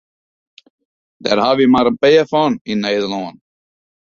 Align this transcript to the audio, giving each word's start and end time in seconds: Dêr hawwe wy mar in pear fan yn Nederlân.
Dêr 1.23 1.39
hawwe 1.43 1.63
wy 1.65 1.71
mar 1.73 1.85
in 1.91 1.97
pear 2.01 2.25
fan 2.31 2.53
yn 2.71 2.77
Nederlân. 2.81 3.35